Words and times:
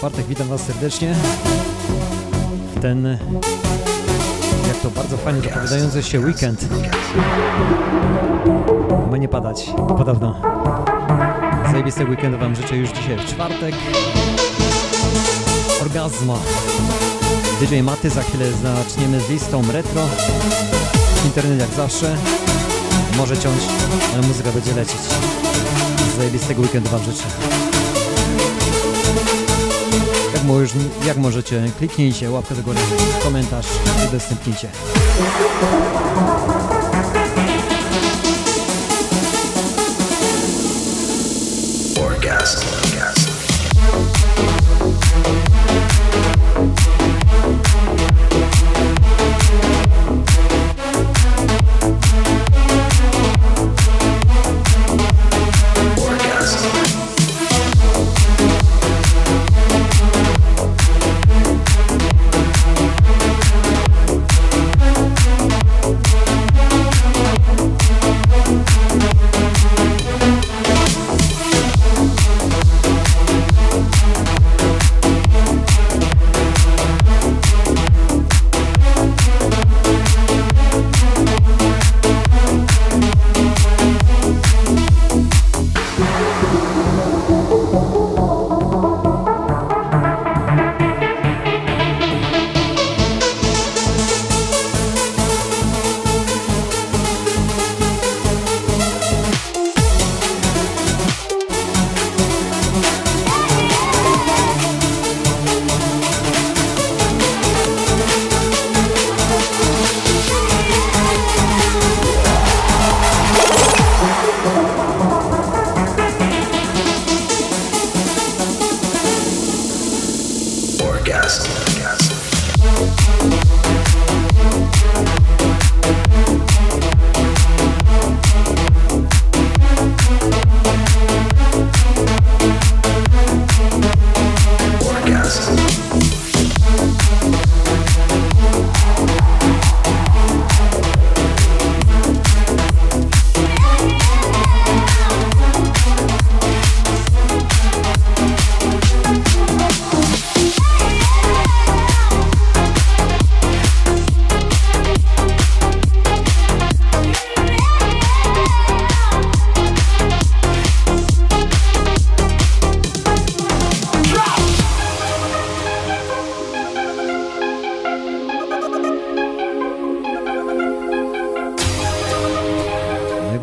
czwartek, 0.00 0.26
witam 0.26 0.48
Was 0.48 0.60
serdecznie. 0.60 1.14
Ten, 2.82 3.18
jak 4.68 4.76
to 4.82 4.90
bardzo 4.90 5.16
fajnie 5.16 5.40
zapowiadający 5.40 6.02
się 6.02 6.20
weekend. 6.20 6.66
Ma 9.10 9.16
nie 9.16 9.28
padać, 9.28 9.70
podobno. 9.98 10.40
Zajebiste 11.72 12.04
weekendu 12.04 12.38
Wam 12.38 12.54
życzę 12.54 12.76
już 12.76 12.90
dzisiaj 12.90 13.18
w 13.18 13.24
czwartek. 13.24 13.74
Orgazma. 15.82 16.38
DJ 17.60 17.80
Maty, 17.80 18.10
za 18.10 18.22
chwilę 18.22 18.46
zaczniemy 18.52 19.20
z 19.20 19.30
listą 19.30 19.62
retro. 19.72 20.02
Internet 21.24 21.60
jak 21.60 21.70
zawsze. 21.70 22.16
Może 23.16 23.38
ciąć, 23.38 23.62
ale 24.14 24.26
muzyka 24.26 24.52
będzie 24.52 24.74
lecieć. 24.74 25.00
Zajebistego 26.18 26.62
weekendu 26.62 26.90
Wam 26.90 27.02
życzę 27.02 27.69
moż, 30.50 30.70
jak 31.06 31.16
możecie, 31.16 31.62
kliknijcie 31.78 32.30
łapkę 32.30 32.54
do 32.54 32.62
góry, 32.62 32.78
komentarz, 33.22 33.66
udostępnijcie. 34.08 34.68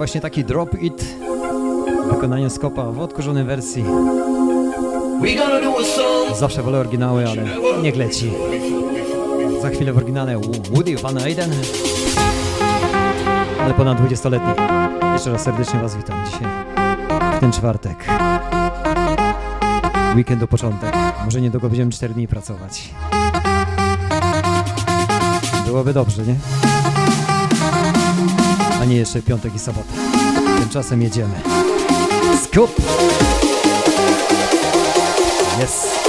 Właśnie 0.08 0.22
taki 0.22 0.44
Drop 0.44 0.82
It 0.82 1.06
w 2.06 2.14
wykonaniu 2.14 2.50
Skopa 2.50 2.92
w 2.92 3.00
odkurzonej 3.00 3.44
wersji. 3.44 3.86
Zawsze 6.40 6.64
wolę 6.64 6.80
oryginały, 6.80 7.30
ale 7.30 7.44
niech 7.84 7.96
leci. 7.96 8.32
Za 9.62 9.70
chwilę 9.70 9.94
w 9.94 9.98
oryginale 9.98 10.38
Woody 10.72 10.96
Van 10.98 11.18
Eyden, 11.18 11.52
ale 13.60 13.74
ponad 13.74 14.02
20-letni. 14.02 14.54
Jeszcze 15.14 15.32
raz 15.32 15.42
serdecznie 15.42 15.80
Was 15.80 15.96
witam 15.96 16.26
dzisiaj, 16.26 16.48
w 17.38 17.40
ten 17.40 17.52
czwartek. 17.52 18.06
Weekend 20.16 20.40
do 20.40 20.48
początek. 20.48 20.96
Może 21.26 21.42
niedługo 21.42 21.70
będziemy 21.70 21.92
4 21.92 22.14
dni 22.14 22.28
pracować. 22.28 22.90
Byłoby 25.66 25.94
dobrze, 25.94 26.24
nie? 26.24 26.36
Nie 28.88 28.96
jeszcze 28.96 29.22
piątek 29.22 29.56
i 29.56 29.60
sobota. 29.60 29.94
Tymczasem 30.60 31.02
jedziemy. 31.02 31.34
Skup! 32.44 32.76
Yes! 35.64 36.07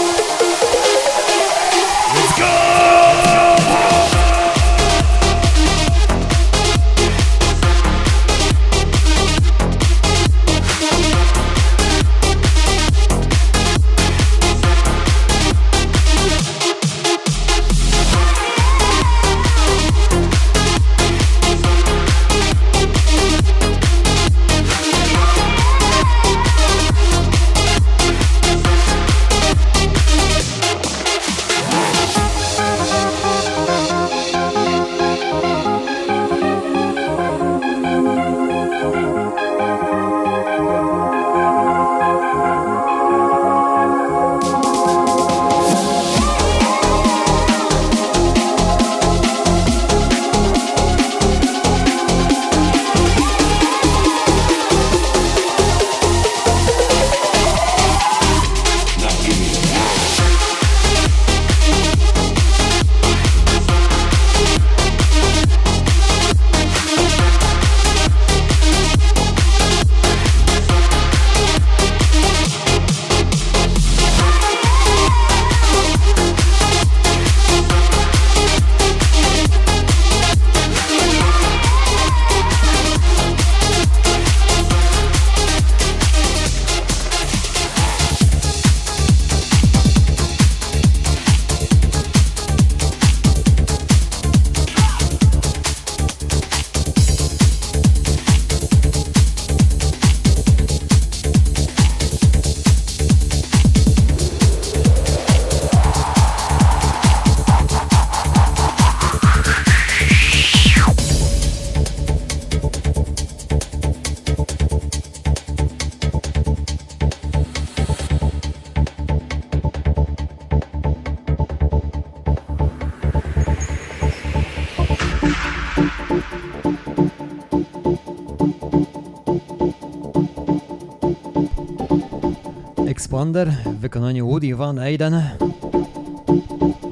Expander 133.08 133.50
w 133.50 133.78
wykonaniu 133.80 134.28
Woody 134.28 134.56
Van 134.56 134.78
Eyden. 134.78 135.22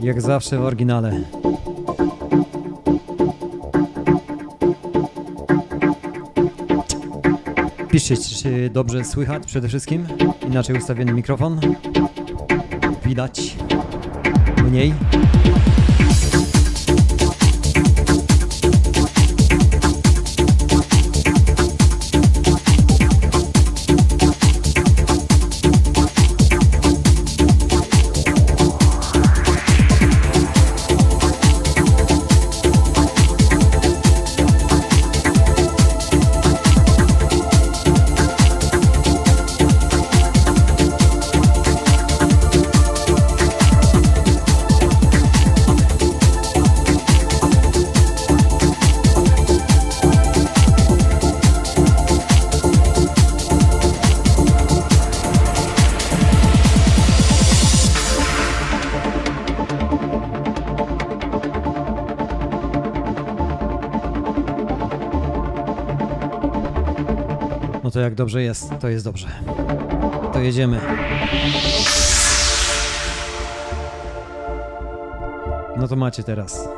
Jak 0.02 0.20
zawsze 0.20 0.58
w 0.58 0.62
oryginale. 0.62 1.20
Piszcie, 7.88 8.16
czy 8.16 8.70
dobrze 8.70 9.04
słychać 9.04 9.46
przede 9.46 9.68
wszystkim. 9.68 10.06
Inaczej 10.46 10.76
ustawiony 10.76 11.12
mikrofon. 11.12 11.60
Widać 13.04 13.56
mniej. 14.64 14.94
Dobrze 68.16 68.42
jest, 68.42 68.70
to 68.80 68.88
jest 68.88 69.04
dobrze. 69.04 69.26
To 70.32 70.40
jedziemy. 70.40 70.80
No 75.76 75.88
to 75.88 75.96
macie 75.96 76.22
teraz 76.22 76.68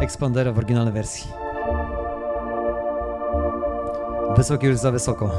Expandera 0.00 0.52
w 0.52 0.58
oryginalnej 0.58 0.94
wersji. 0.94 1.30
Wysoki 4.36 4.66
już 4.66 4.76
za 4.76 4.90
wysoko. 4.90 5.30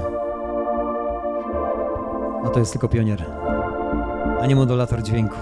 A 2.46 2.50
to 2.50 2.60
jest 2.60 2.72
tylko 2.72 2.88
pionier, 2.88 3.26
a 4.42 4.46
nie 4.46 4.56
modulator 4.56 5.04
dźwięku. 5.04 5.36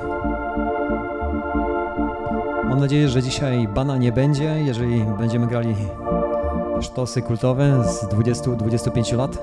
Mam 2.64 2.80
nadzieję, 2.80 3.10
że 3.10 3.24
dzisiaj 3.24 3.68
bana 3.68 3.98
nie 3.98 4.12
będzie, 4.12 4.64
jeżeli 4.66 5.04
będziemy 5.20 5.48
grali 5.48 5.76
sztosy 6.82 7.22
kultowe 7.22 7.84
z 7.84 8.04
20-25 8.04 9.18
lat. 9.18 9.38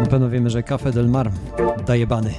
Na 0.00 0.06
pewno 0.10 0.28
wiemy, 0.30 0.50
że 0.50 0.62
Cafe 0.62 0.92
del 0.92 1.08
Mar 1.08 1.30
daje 1.86 2.06
bany. 2.06 2.30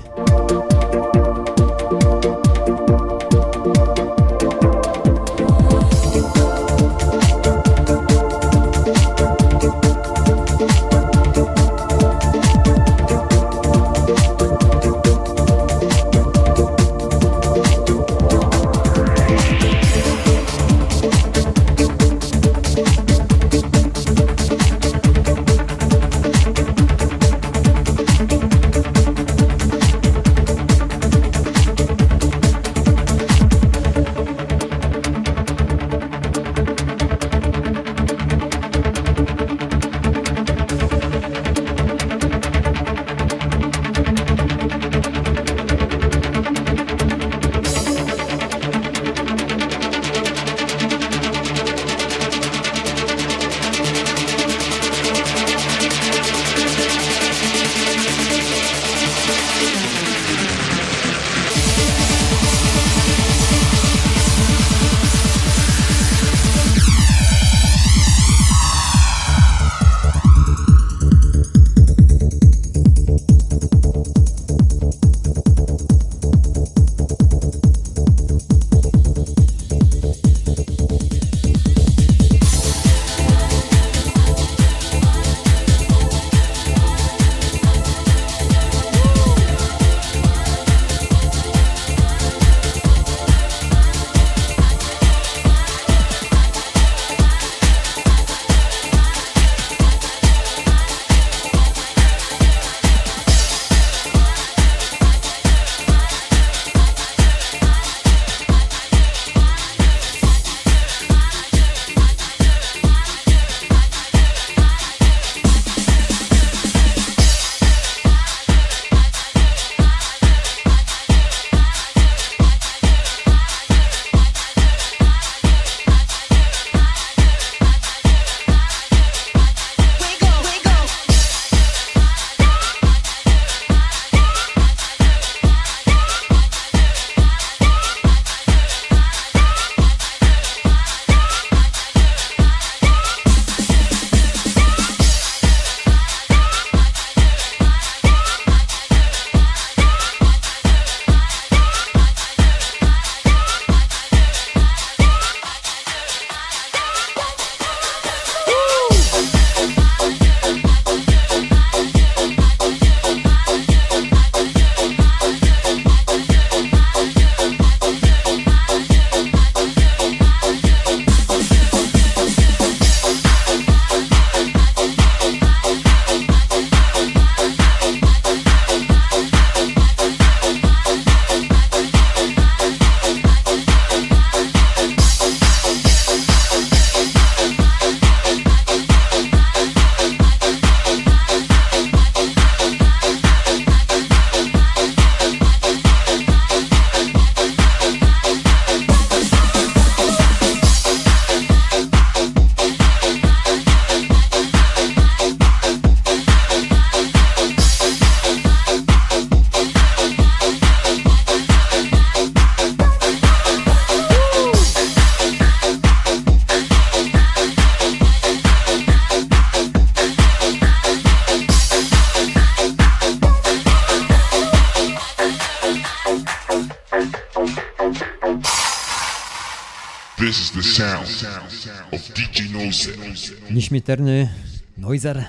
Nieśmiertelny 233.52 234.30
Noizer. 234.78 235.26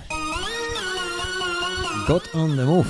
God 2.06 2.28
on 2.35 2.56
the 2.56 2.64
Move. 2.64 2.87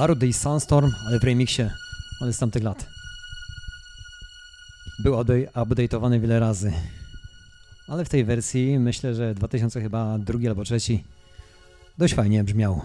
Daru 0.00 0.14
Day 0.14 0.32
Sunstorm, 0.32 0.92
ale 1.06 1.18
w 1.18 1.24
remixie, 1.24 1.70
ale 2.20 2.32
z 2.32 2.38
tamtych 2.38 2.62
lat. 2.62 2.86
Był 4.98 5.14
update- 5.14 5.50
update'owany 5.52 6.20
wiele 6.20 6.40
razy. 6.40 6.72
Ale 7.88 8.04
w 8.04 8.08
tej 8.08 8.24
wersji 8.24 8.78
myślę, 8.78 9.14
że 9.14 9.34
2000 9.34 9.80
chyba 9.80 10.18
drugi 10.18 10.48
albo 10.48 10.64
trzeci 10.64 11.04
dość 11.98 12.14
fajnie 12.14 12.44
brzmiał. 12.44 12.80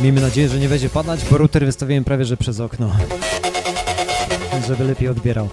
Miejmy 0.00 0.20
nadzieję, 0.20 0.48
że 0.48 0.58
nie 0.58 0.68
będzie 0.68 0.88
padać, 0.88 1.20
bo 1.30 1.38
router 1.38 1.66
wystawiłem 1.66 2.04
prawie 2.04 2.24
że 2.24 2.36
przez 2.36 2.60
okno. 2.60 2.90
Żeby 4.66 4.84
lepiej 4.84 5.08
odbierał 5.08 5.48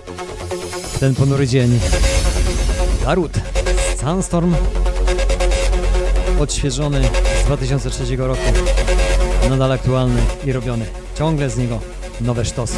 ten 0.99 1.15
ponury 1.15 1.47
dzień. 1.47 1.79
Garut, 3.03 3.31
Sandstorm, 4.01 4.55
odświeżony 6.39 7.09
z 7.43 7.45
2003 7.45 8.15
roku, 8.17 8.41
nadal 9.49 9.71
aktualny 9.71 10.21
i 10.45 10.51
robiony. 10.51 10.85
Ciągle 11.17 11.49
z 11.49 11.57
niego 11.57 11.79
nowe 12.21 12.45
sztosy. 12.45 12.75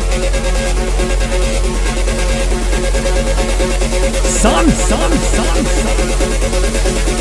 Sun, 4.42 4.72
sun, 4.90 5.12
sun, 5.36 5.66
sun. 5.76 7.17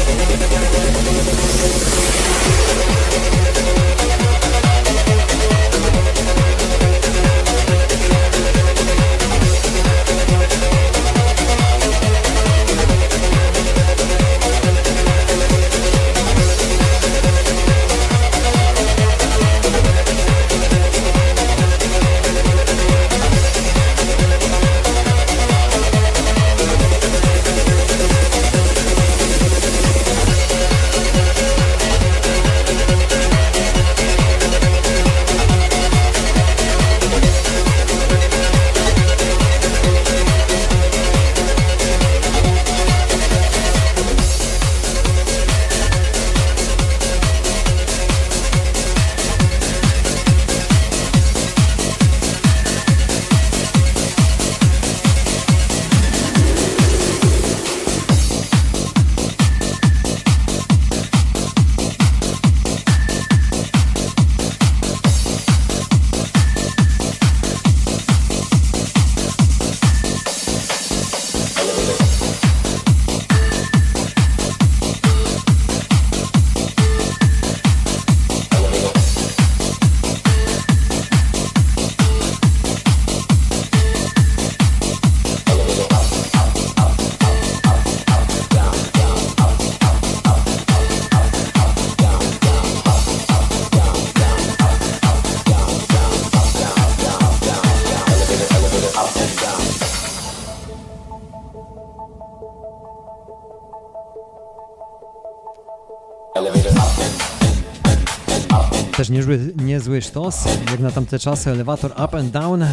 Też 108.97 109.09
niezły, 109.09 109.39
niezły 109.57 110.03
sztos, 110.03 110.45
jak 110.71 110.81
na 110.81 110.91
tamte 110.91 111.19
czasy, 111.19 111.51
elewator 111.51 111.93
up 112.05 112.19
and 112.19 112.31
down, 112.31 112.65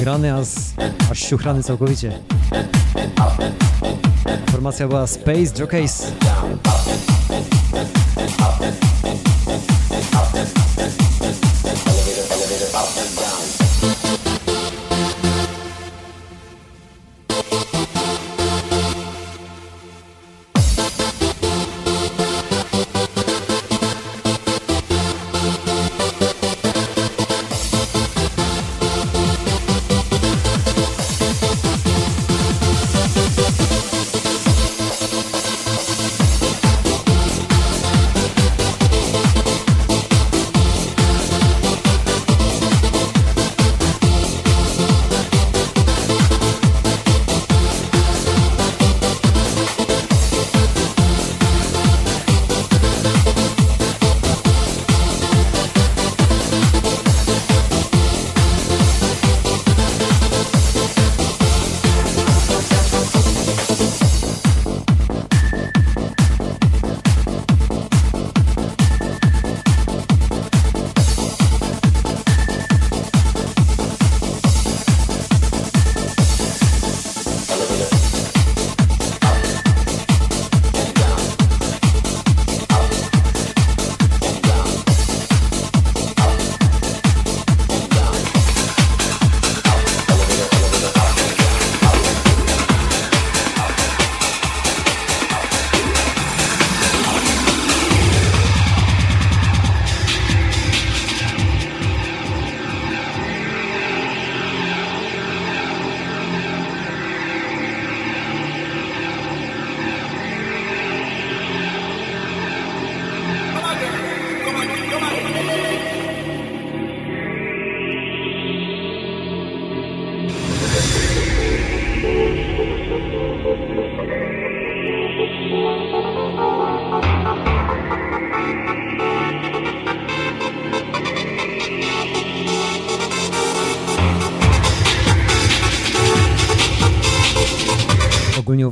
grany 0.00 0.34
aż, 0.34 0.48
aż 1.10 1.18
siuchrany 1.18 1.62
całkowicie. 1.62 2.18
Formacja 4.50 4.88
była 4.88 5.06
Space 5.06 5.60
Jockeys. 5.60 6.12
Ogólnie 11.72 11.93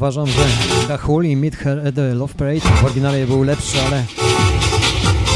uważam, 0.02 0.26
że 0.26 0.44
Gahul 0.88 1.24
i 1.24 1.36
Meet 1.36 1.56
Her 1.56 1.88
at 1.88 1.94
the 1.94 2.14
Love 2.14 2.34
Parade 2.34 2.60
w 2.60 2.84
oryginale 2.84 3.26
był 3.26 3.42
lepszy, 3.42 3.76
ale 3.86 4.04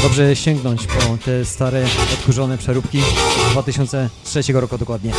dobrze 0.03 0.35
sięgnąć 0.35 0.87
po 0.87 1.17
te 1.25 1.45
stare, 1.45 1.85
odkurzone 2.13 2.57
przeróbki 2.57 3.01
z 3.49 3.51
2003 3.51 4.53
roku 4.53 4.77
dokładnie. 4.77 5.11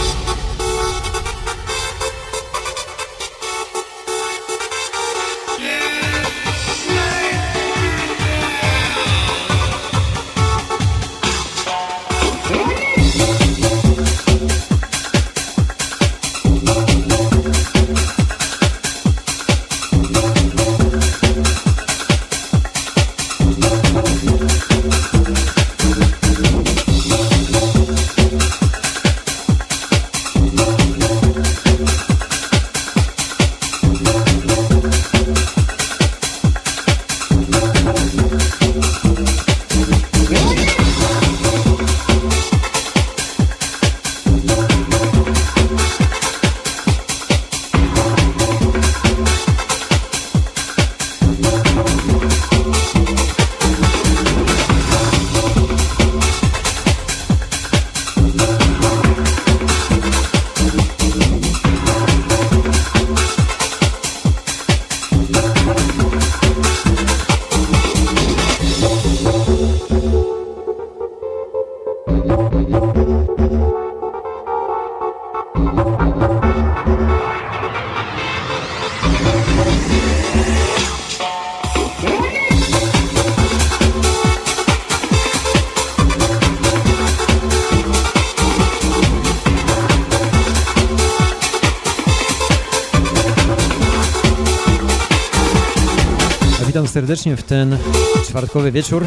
Serdecznie 97.18 97.36
w 97.36 97.42
ten 97.42 97.78
czwartkowy 98.26 98.72
wieczór. 98.72 99.06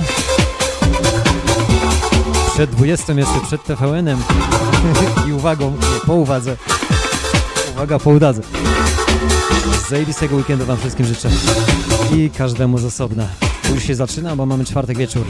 Przed 2.54 2.70
20 2.70 3.14
jeszcze 3.14 3.42
przed 3.48 3.64
TVN-em. 3.64 4.20
I 5.28 5.34
uwagą, 5.34 5.78
po 6.06 6.14
uwadze. 6.14 6.58
Uwaga, 7.74 8.00
po 8.00 8.10
udadze. 8.10 8.42
Zajebistego 9.90 10.36
weekendu 10.36 10.66
Wam 10.66 10.78
wszystkim 10.78 11.06
życzę. 11.06 11.30
I 12.16 12.30
każdemu 12.30 12.78
z 12.78 12.86
osobna. 12.86 13.28
Już 13.74 13.84
się 13.84 13.96
zaczyna, 13.96 14.36
bo 14.36 14.46
mamy 14.46 14.66
czwartek 14.66 14.98
wieczór. 14.98 15.26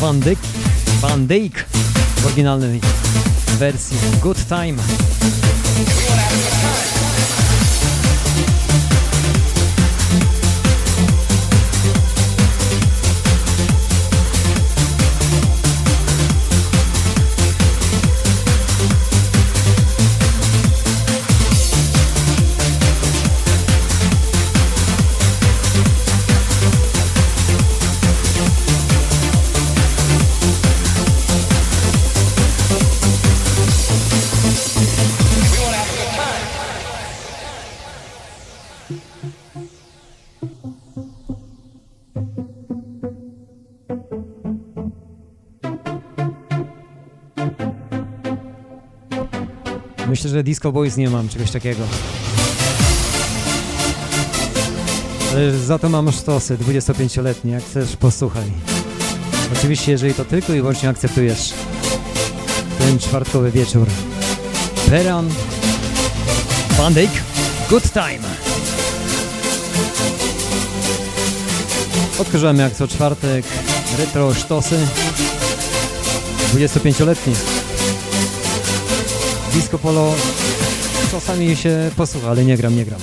Van 0.00 0.20
Dyck, 0.20 0.38
Van 1.00 1.26
Dyck 1.26 1.66
w 2.16 2.26
oryginalnej 2.26 2.80
wersji 3.58 3.96
Good 4.22 4.48
Time. 4.48 4.82
Że 50.40 50.44
Disco 50.44 50.72
Boys 50.72 50.96
nie 50.96 51.10
mam 51.10 51.28
czegoś 51.28 51.50
takiego. 51.50 51.82
Ale 55.32 55.58
za 55.58 55.78
to 55.78 55.88
mam 55.88 56.12
sztosy 56.12 56.56
25-letnie, 56.56 57.52
jak 57.52 57.64
chcesz 57.64 57.96
posłuchaj. 57.96 58.44
Oczywiście, 59.58 59.92
jeżeli 59.92 60.14
to 60.14 60.24
tylko 60.24 60.54
i 60.54 60.60
wyłącznie 60.60 60.88
akceptujesz 60.88 61.52
ten 62.78 62.98
czwartkowy 62.98 63.50
wieczór. 63.50 63.86
Peran 64.90 65.28
Van 66.78 66.94
Good 67.70 67.92
Time. 67.92 68.28
Odkażamy 72.18 72.62
jak 72.62 72.74
co 72.74 72.88
czwartek 72.88 73.44
retro 73.98 74.34
sztosy 74.34 74.78
25-letnie. 76.54 77.59
Disco 79.52 79.78
polo 79.78 80.14
czasami 81.10 81.56
się 81.56 81.90
posłucha, 81.96 82.30
ale 82.30 82.44
nie 82.44 82.56
gram, 82.56 82.76
nie 82.76 82.84
gram. 82.84 83.00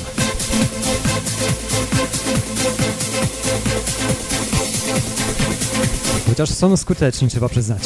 Chociaż 6.28 6.50
są 6.50 6.78
skuteczni, 6.78 7.28
trzeba 7.28 7.50
przyznać. 7.50 7.82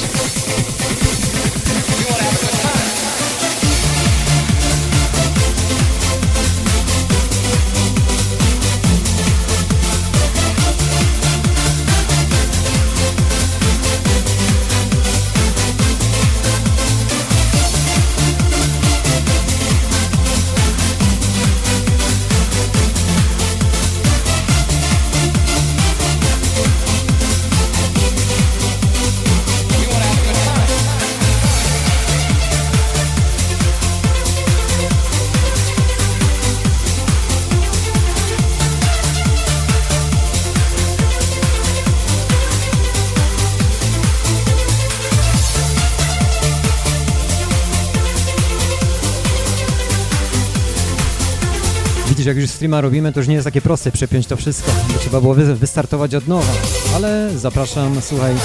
Streama 52.62 52.82
robimy, 52.82 53.14
to 53.14 53.20
już 53.20 53.28
nie 53.28 53.34
jest 53.34 53.46
takie 53.46 53.62
proste 53.62 53.92
przepiąć 53.92 54.28
to 54.28 54.38
wszystko, 54.38 54.72
trzeba 55.00 55.22
było 55.22 55.34
wy 55.34 55.56
wystartować 55.56 56.16
od 56.16 56.28
nowa. 56.28 56.54
Ale 56.96 57.30
zapraszam, 57.36 58.02
słuchaj, 58.02 58.36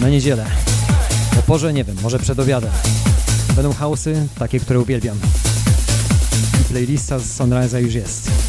na 0.00 0.08
niedzielę. 0.08 0.46
O 1.38 1.42
porze, 1.42 1.72
nie 1.72 1.84
wiem, 1.84 1.96
może 2.02 2.18
przed 2.18 2.38
obiadem. 2.38 2.70
Będą 3.56 3.72
hausy, 3.72 4.26
takie, 4.38 4.60
które 4.60 4.80
uwielbiam. 4.80 5.18
I 6.60 6.64
playlista 6.64 7.18
z 7.18 7.38
Sunrise'a 7.38 7.78
już 7.78 7.94
jest. 7.94 8.41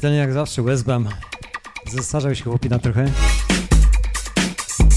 Śmiertelnie 0.00 0.18
jak 0.18 0.32
zawsze, 0.32 0.62
Westbam. 0.62 1.08
Zestarzał 1.92 2.34
się 2.34 2.44
chłopina 2.44 2.78
trochę. 2.78 3.06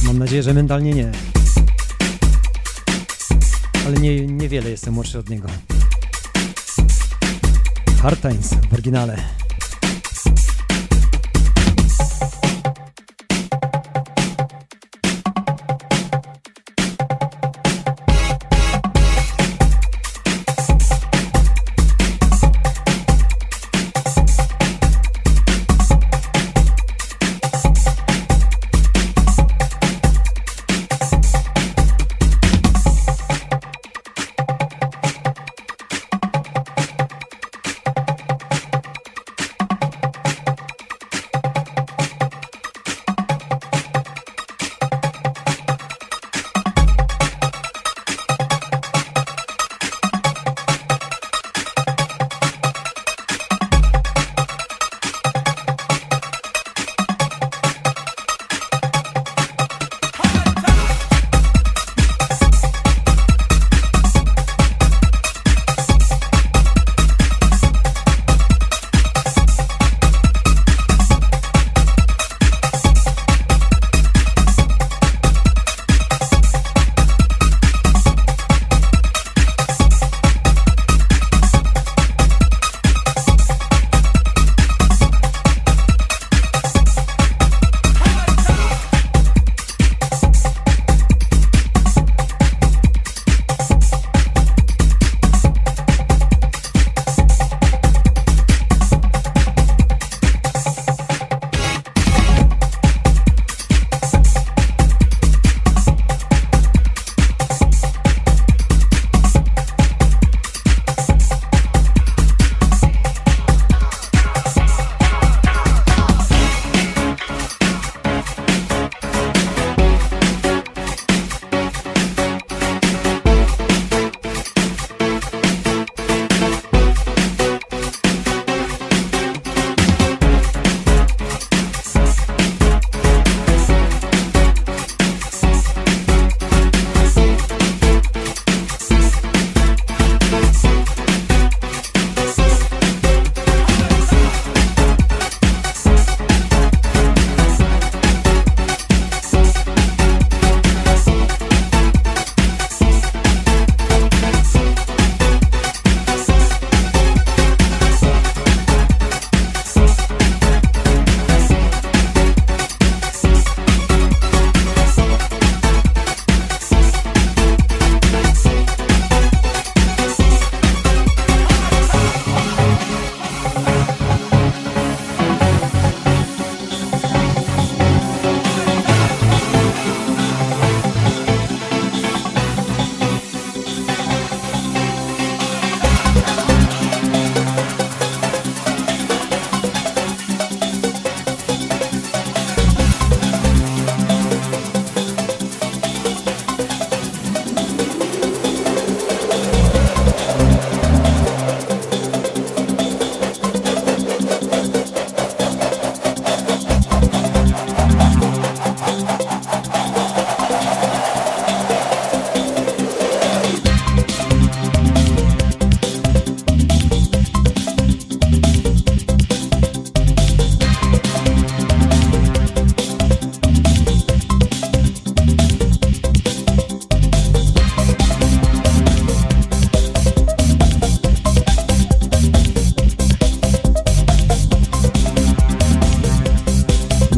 Mam 0.06 0.20
nadzieję, 0.20 0.44
że 0.44 0.54
mentalnie 0.54 0.94
nie. 0.94 1.12
Ale 3.88 3.98
nie, 3.98 4.28
niewiele 4.28 4.70
jestem 4.70 4.94
młodszy 4.94 5.20
od 5.20 5.30
niego. 5.30 5.48
Hard 8.02 8.22
Times 8.22 8.54
w 8.70 8.74
oryginale. 8.74 9.43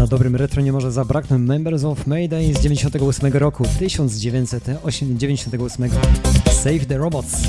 Na 0.05 0.09
dobrym 0.09 0.35
retro 0.35 0.61
nie 0.61 0.71
może 0.71 0.91
zabraknąć 0.91 1.47
Members 1.47 1.83
of 1.83 2.07
Mayday 2.07 2.53
z 2.53 2.61
98 2.61 3.33
roku, 3.33 3.63
1998. 3.79 5.89
Save 6.51 6.85
the 6.85 6.97
Robots. 6.97 7.41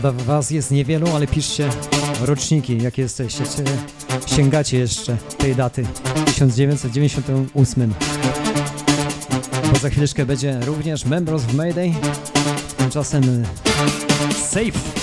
Prawda 0.00 0.24
was 0.24 0.50
jest 0.50 0.70
niewielu, 0.70 1.06
ale 1.14 1.26
piszcie 1.26 1.68
roczniki, 2.20 2.82
jakie 2.82 3.02
jesteście. 3.02 3.44
Czy 3.44 3.64
sięgacie 4.36 4.78
jeszcze 4.78 5.16
tej 5.38 5.54
daty 5.54 5.86
1998. 6.26 7.94
Bo 9.72 9.78
za 9.78 9.90
chwileczkę 9.90 10.26
będzie 10.26 10.60
również 10.60 11.04
Members 11.04 11.44
of 11.44 11.54
Mayday. 11.54 11.94
Tymczasem 12.78 13.44
Safe. 14.50 15.01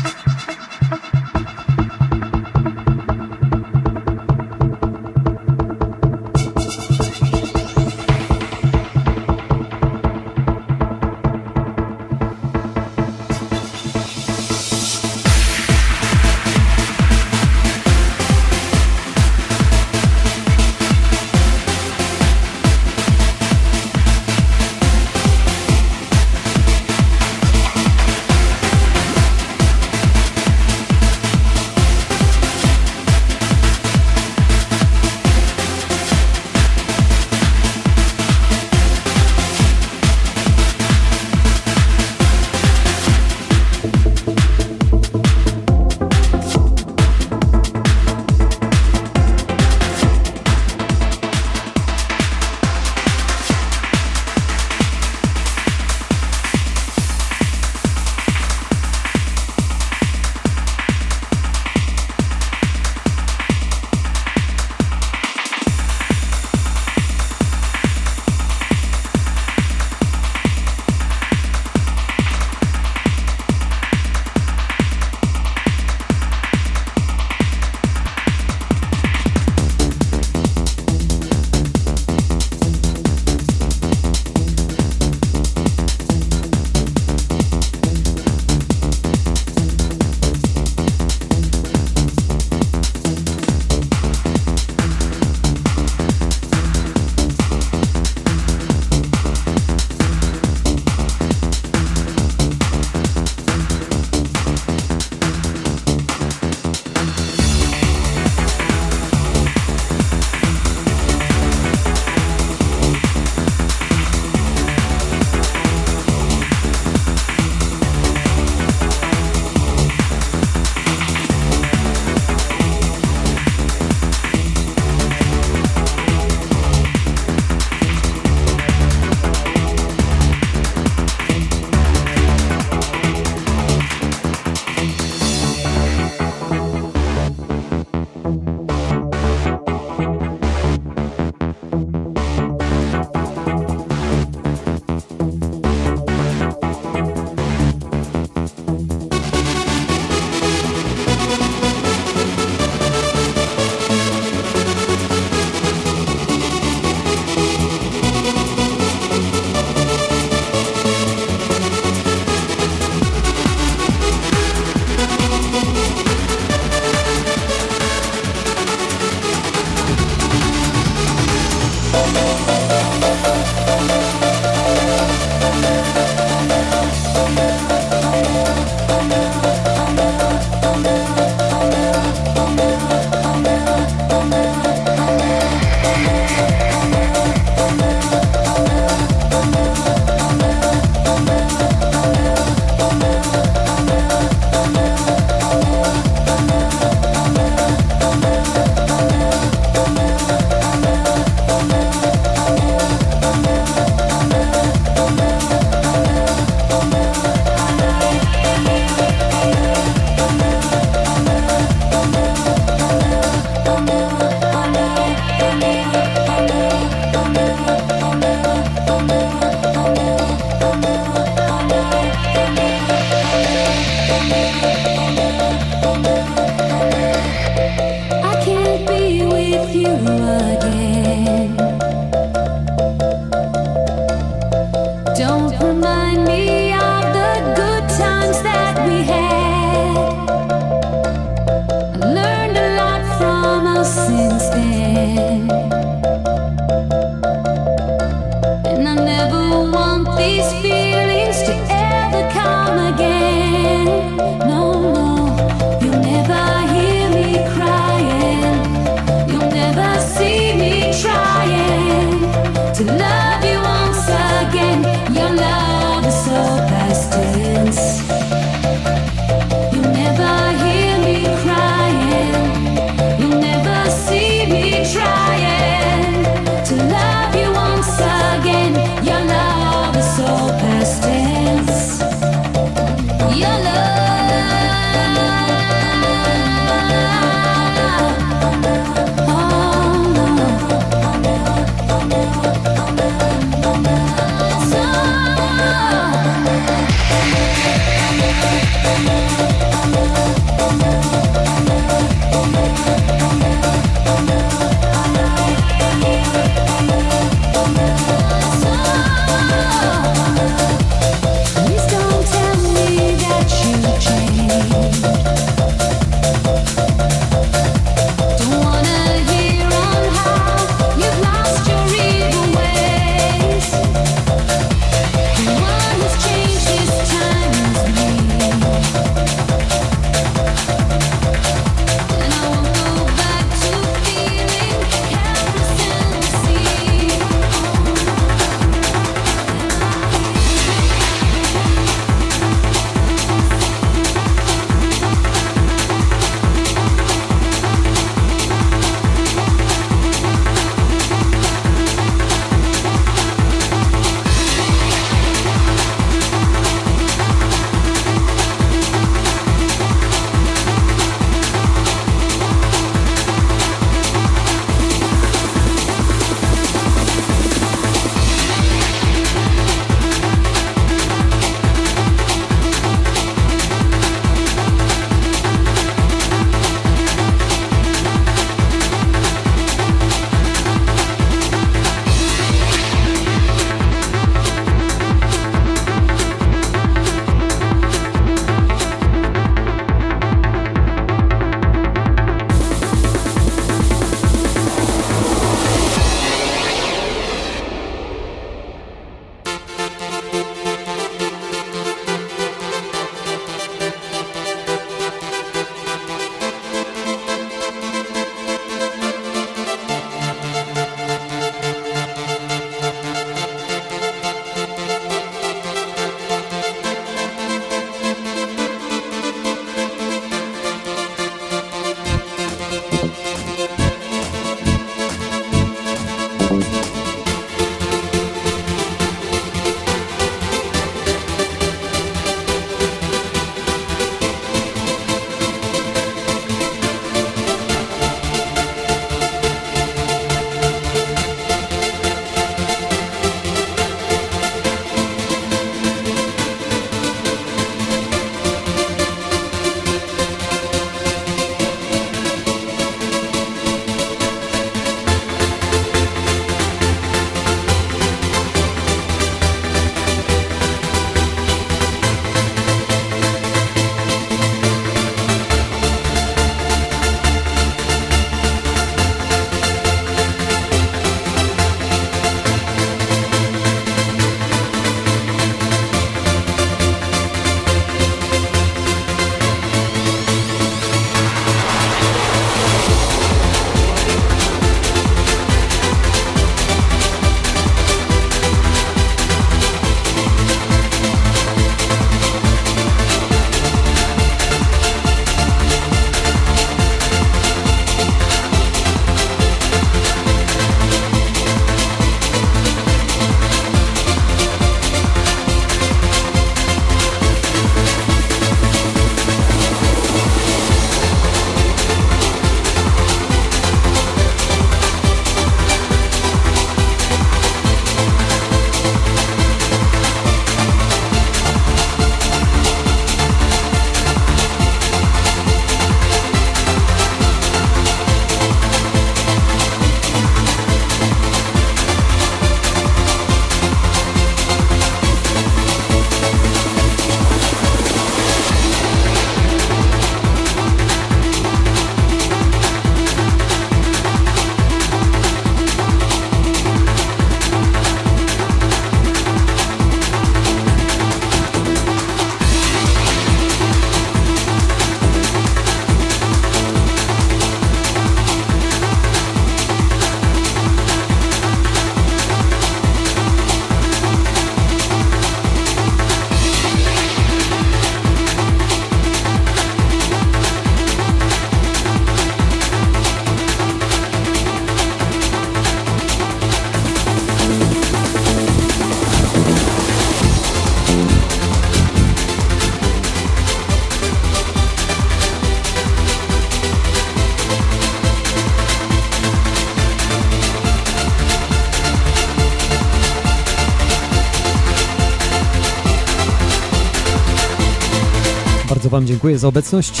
Wam 599.02 599.06
dziękuję 599.06 599.38
za 599.38 599.48
obecność 599.48 600.00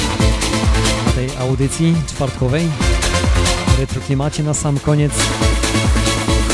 na 1.06 1.12
tej 1.12 1.36
audycji 1.36 1.94
czwartkowej. 2.06 2.68
Retro 3.78 4.00
klimacie 4.00 4.42
na 4.42 4.54
sam 4.54 4.78
koniec. 4.78 5.12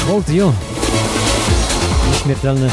Hold 0.07 0.29
you. 0.29 0.53
Nieśmiertelne, 2.13 2.71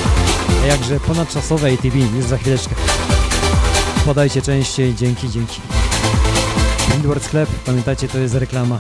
a 0.63 0.65
jakże 0.65 0.99
ponadczasowe 0.99 1.73
ATV 1.73 1.97
już 1.99 2.25
za 2.25 2.37
chwileczkę. 2.37 2.75
Podajcie 4.05 4.41
częściej, 4.41 4.95
dzięki, 4.95 5.29
dzięki. 5.29 5.61
Windward 6.91 7.23
Sklep, 7.23 7.49
pamiętajcie, 7.65 8.07
to 8.07 8.17
jest 8.17 8.35
reklama. 8.35 8.79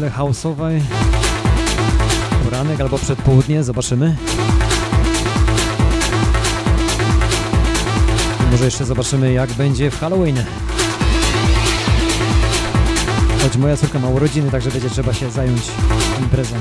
Niedzielę 0.00 0.18
house'owej. 0.18 0.80
Poranek 2.44 2.80
albo 2.80 2.98
przedpołudnie, 2.98 3.64
zobaczymy. 3.64 4.16
Może 8.50 8.64
jeszcze 8.64 8.84
zobaczymy 8.84 9.32
jak 9.32 9.52
będzie 9.52 9.90
w 9.90 10.00
Halloween. 10.00 10.44
Choć 13.42 13.56
moja 13.56 13.76
córka 13.76 13.98
ma 13.98 14.08
urodziny, 14.08 14.50
także 14.50 14.70
będzie 14.70 14.90
trzeba 14.90 15.12
się 15.12 15.30
zająć 15.30 15.62
imprezą. 16.20 16.56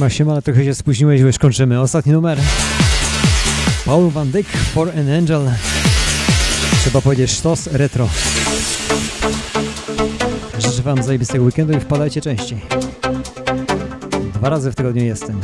Siema, 0.00 0.10
siema, 0.10 0.32
ale 0.32 0.42
trochę 0.42 0.64
się 0.64 0.74
spóźniłeś, 0.74 1.20
już 1.20 1.38
kończymy. 1.38 1.80
Ostatni 1.80 2.12
numer. 2.12 2.38
Paul 3.84 4.10
Van 4.10 4.30
Dyck, 4.30 4.50
For 4.50 4.88
an 4.88 5.12
Angel. 5.12 5.50
Trzeba 6.80 7.00
powiedzieć 7.00 7.30
sztos 7.30 7.66
retro. 7.66 8.08
Życzę 10.58 10.82
Wam 10.82 11.02
zajebistego 11.02 11.44
weekendu 11.44 11.72
i 11.72 11.80
wpadajcie 11.80 12.20
częściej. 12.20 12.60
Dwa 14.34 14.48
razy 14.48 14.72
w 14.72 14.74
tygodniu 14.74 15.04
jestem. 15.04 15.40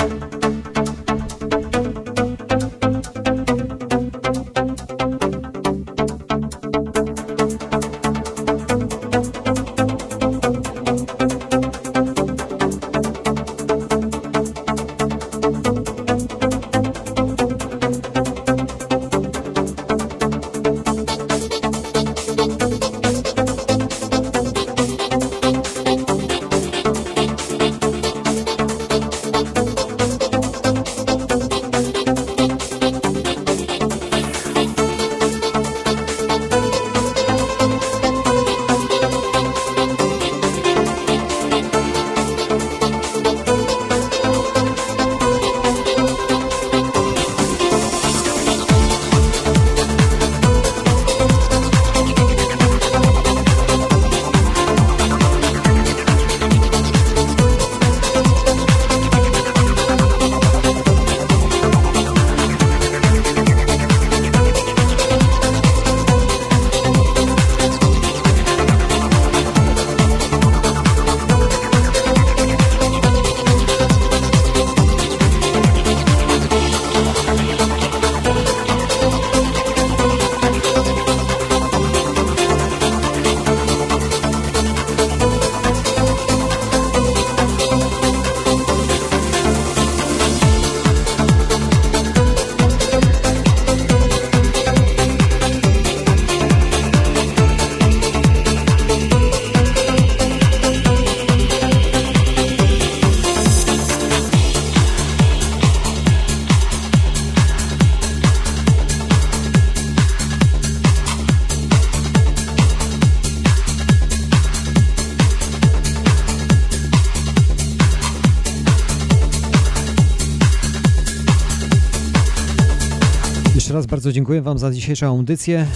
Bardzo 124.07 124.15
dziękuję 124.15 124.43
Wam 124.43 124.59
za 124.59 124.71
dzisiejszą 124.71 125.07
audycję. 125.07 125.67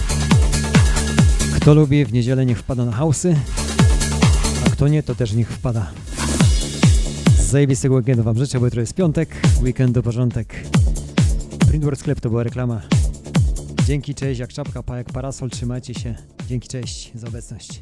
Kto 1.55 1.73
lubi 1.73 2.05
w 2.05 2.13
niedzielę 2.13 2.45
niech 2.45 2.59
wpada 2.59 2.85
na 2.85 2.91
hausy, 2.91 3.35
a 4.65 4.69
kto 4.69 4.87
nie 4.87 5.03
to 5.03 5.15
też 5.15 5.33
niech 5.33 5.49
wpada. 5.49 5.91
Zajebistego 7.39 7.95
weekendu 7.95 8.23
Wam 8.23 8.37
życzę, 8.37 8.59
bo 8.59 8.65
jutro 8.65 8.81
jest 8.81 8.93
piątek, 8.93 9.29
weekend 9.61 9.91
do 9.91 10.03
porządek. 10.03 10.55
Printwork 11.67 11.99
Sklep 11.99 12.19
to 12.19 12.29
była 12.29 12.43
reklama. 12.43 12.81
Dzięki, 13.85 14.15
cześć, 14.15 14.39
jak 14.39 14.53
czapka, 14.53 14.83
pa 14.83 14.97
jak 14.97 15.07
parasol, 15.07 15.49
trzymajcie 15.49 15.93
się. 15.93 16.15
Dzięki, 16.47 16.67
cześć 16.67 17.11
za 17.15 17.27
obecność. 17.27 17.80